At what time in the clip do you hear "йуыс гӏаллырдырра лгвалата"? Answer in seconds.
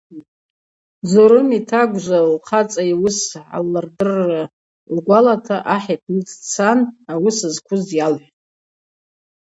2.91-5.57